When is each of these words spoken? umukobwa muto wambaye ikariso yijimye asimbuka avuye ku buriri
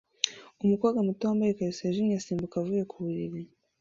umukobwa 0.63 0.99
muto 1.07 1.23
wambaye 1.23 1.51
ikariso 1.51 1.81
yijimye 1.83 2.15
asimbuka 2.17 2.55
avuye 2.57 2.83
ku 2.91 2.95
buriri 3.03 3.41